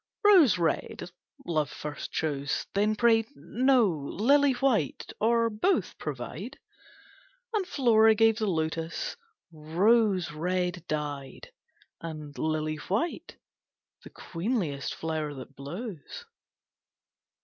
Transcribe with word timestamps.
"Rose 0.23 0.57
red," 0.57 1.11
Love 1.45 1.69
first 1.69 2.11
chose, 2.11 2.65
Then 2.73 2.95
prayed, 2.95 3.27
"No, 3.35 3.85
lily 3.87 4.53
white, 4.53 5.13
or, 5.21 5.47
both 5.47 5.95
provide;" 5.99 6.57
And 7.53 7.67
Flora 7.67 8.15
gave 8.15 8.39
the 8.39 8.47
lotus, 8.47 9.15
"rose 9.51 10.31
red" 10.31 10.83
dyed, 10.87 11.51
And 12.01 12.35
"lily 12.35 12.77
white," 12.77 13.37
the 14.03 14.09
queenliest 14.09 14.95
flower 14.95 15.35
that 15.35 15.55
blows. 15.55 16.25